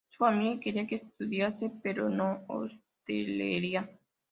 Su 0.09 0.17
familia 0.17 0.59
quería 0.59 0.87
que 0.87 0.95
estudiase, 0.95 1.71
pero 1.83 2.09
no 2.09 2.43
hostelería. 2.47 3.87